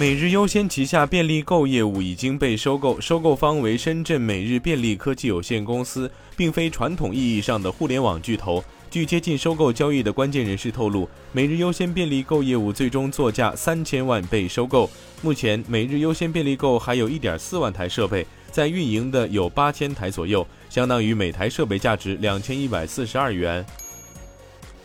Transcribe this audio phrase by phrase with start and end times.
[0.00, 8.62] 每日优先旗下便利购业务已经被收购，收购方为深圳每日便利科技有限公司，并非传统意义上的互联网巨头。
[8.92, 14.88] 据接近收购交易的关键人士透露，每日优先便利购业务最终作价三千万被收购。
[15.20, 23.66] 目前，每日优先便利购还有一点四万台设备在运营的有八千台左右，相当于每台设备价值两千一百四十二元。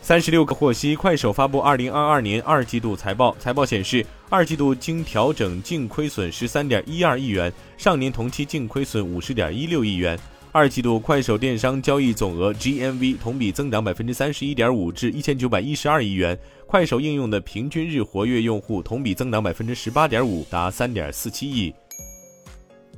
[0.04, 3.34] 三十六氪获悉，快手发布二零二二年二季度财报。
[3.38, 10.18] 财报显示，二季度经调整净亏损十三点一二亿元，上年同期净亏损五十点一六亿元。
[10.52, 16.38] 二季度快手电商交易总额 GMV 同比增长百分之三十一点五，至一千九百一十二亿元。
[16.66, 21.72] 快手应用的平均日活跃用户同比增长百分之十八点五，达三点四七亿。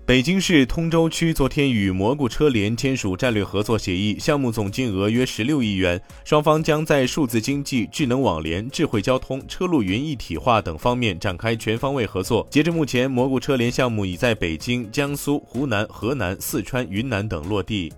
[0.06, 12.46] 北京市通州区昨天与蘑菇车联签署战略合作协议，项目总金额约十六亿元，双方将在数字经济、智能网联、智慧交通、车路云一体化等方面展开全方位合作。
[12.48, 17.92] 截至目前，蘑菇车联项目已在北京、江苏、湖南、河南、四川、云南等落地。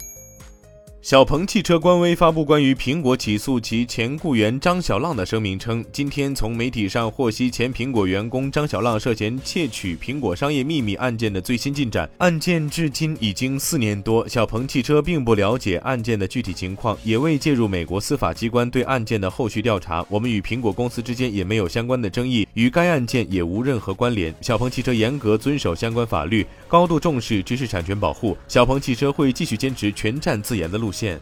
[1.09, 12.07] 小鹏汽车官微发布关于苹果起诉其前雇员张小浪的声明称，今天从媒体上获悉前苹果员工张小浪涉嫌窃取苹果商业秘密案件的最新进展。
[12.19, 20.05] 案件至今已经四年多，小鹏汽车并不了解案件的具体情况，也未介入美国司法机关对案件的后续调查。
[20.11, 24.35] 我们与苹果公司之间也没有相关的争议，与该案件也无任何关联。
[24.43, 28.37] 小鹏汽车严格遵守相关法律，高度重视知识产权保护。
[28.47, 30.93] 小鹏汽车会继续坚持全站自研的路。
[30.98, 31.21] 线线。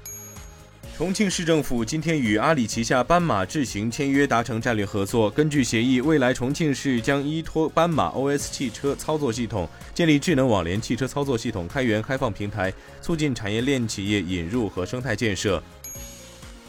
[0.96, 5.28] 重庆市政府今天与阿里旗下斑马智行签约达成战略合作。
[5.28, 15.62] 根据协议，未来重庆市将依托斑马 OS 汽车操作系统，建立智能网联汽车操作系统开源开放平台，促进产业链企业引入和生态建设。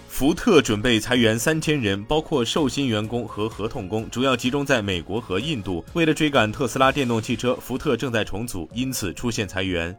[0.10, 5.86] 福特准备裁员三千人，包括受薪员工和合同工，主要集中在美国和印度。
[5.94, 9.96] 为了追赶特斯拉电动汽车，福特正在重组，因此出现裁员。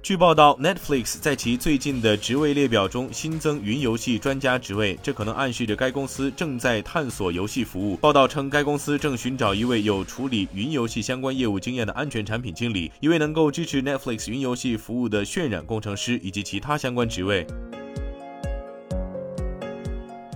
[0.00, 7.96] 据报道，Netflix 在其最近的职位列表中新增云游戏专家职位，这可能暗示着该公司正在探索游戏服务。
[7.96, 17.46] 报道称，该公司正寻找一位有处理云游戏相关业务经验的安全产品经理，一位能够支持 Netflix 云游戏服务的渲染工程师，以及其他相关职位。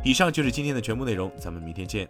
[0.05, 2.06] 以上就是今天的全部内容，咱们明天见。